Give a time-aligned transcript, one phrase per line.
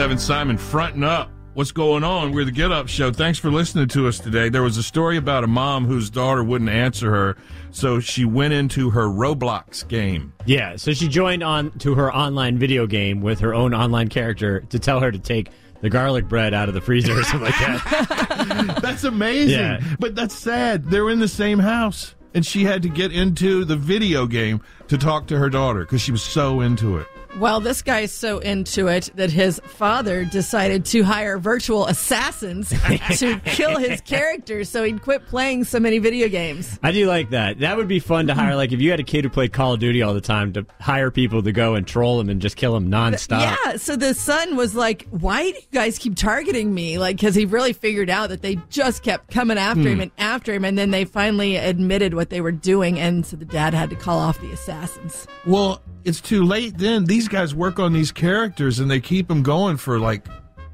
[0.00, 1.30] 97.7 Simon fronting up.
[1.52, 2.32] What's going on?
[2.32, 3.12] We're the Get Up Show.
[3.12, 4.48] Thanks for listening to us today.
[4.48, 7.36] There was a story about a mom whose daughter wouldn't answer her,
[7.70, 10.32] so she went into her Roblox game.
[10.46, 14.60] Yeah, so she joined on to her online video game with her own online character
[14.70, 15.50] to tell her to take
[15.82, 18.78] the garlic bread out of the freezer or something like that.
[18.82, 19.60] That's amazing.
[19.60, 19.80] Yeah.
[19.98, 20.86] But that's sad.
[20.86, 24.96] They're in the same house, and she had to get into the video game to
[24.96, 27.06] talk to her daughter because she was so into it.
[27.38, 32.68] Well, this guy's so into it that his father decided to hire virtual assassins
[33.18, 36.78] to kill his character so he'd quit playing so many video games.
[36.82, 37.60] I do like that.
[37.60, 38.56] That would be fun to hire.
[38.56, 40.66] Like if you had a kid who played Call of Duty all the time, to
[40.80, 43.40] hire people to go and troll him and just kill him nonstop.
[43.40, 46.98] Yeah, so the son was like, Why do you guys keep targeting me?
[46.98, 50.00] Like, because he really figured out that they just kept coming after him hmm.
[50.02, 50.64] and after him.
[50.64, 52.98] And then they finally admitted what they were doing.
[52.98, 55.26] And so the dad had to call off the assassins.
[55.46, 57.04] Well, it's too late then.
[57.04, 60.26] These guys work on these characters and they keep them going for like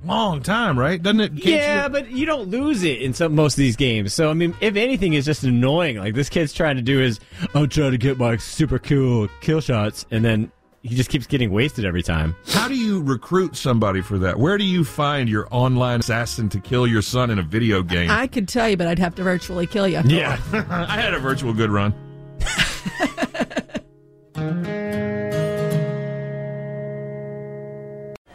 [0.05, 1.03] long time, right?
[1.03, 1.33] Doesn't it?
[1.35, 4.15] Yeah, you- but you don't lose it in some most of these games.
[4.15, 5.97] So I mean, if anything, it's just annoying.
[5.97, 7.19] Like this kid's trying to do his,
[7.55, 10.53] I'm trying to get my super cool kill shots, and then
[10.83, 12.37] he just keeps getting wasted every time.
[12.51, 14.39] How do you recruit somebody for that?
[14.39, 18.09] Where do you find your online assassin to kill your son in a video game?
[18.09, 20.01] I could tell you, but I'd have to virtually kill you.
[20.05, 20.39] Yeah,
[20.89, 21.93] I had a virtual good run.